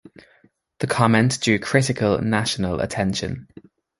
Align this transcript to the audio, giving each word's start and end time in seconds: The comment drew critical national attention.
The 0.79 0.87
comment 0.87 1.39
drew 1.41 1.59
critical 1.59 2.19
national 2.23 2.79
attention. 2.79 3.47